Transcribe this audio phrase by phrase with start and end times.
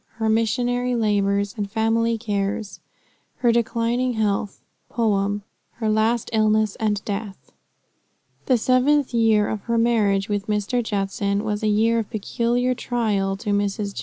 [0.15, 2.79] HER MISSIONARY LABORS, AND FAMILY CARES.
[3.35, 4.59] HER DECLINING HEALTH.
[4.89, 5.43] POEM.
[5.73, 7.51] HER LAST ILLNESS AND DEATH.
[8.47, 10.81] The seventh year of her marriage with Mr.
[10.83, 13.93] Judson, was a year of peculiar trial to Mrs.
[13.93, 13.99] J.